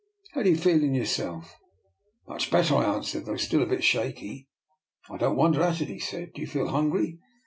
How 0.33 0.41
do 0.41 0.49
you 0.49 0.57
feel 0.57 0.83
in 0.83 0.95
yourself? 0.95 1.59
""Much 2.27 2.49
better," 2.49 2.73
I 2.73 2.85
answered," 2.91 3.25
though 3.27 3.35
still 3.37 3.61
a 3.61 3.67
bit 3.67 3.83
shaky."" 3.83 4.47
I 5.11 5.17
don't 5.17 5.35
wonder 5.37 5.61
at 5.61 5.79
it," 5.79 5.89
he 5.89 5.99
said." 5.99 6.33
Do 6.33 6.41
you 6.41 6.47
feel 6.47 6.69
hungry? 6.69 7.19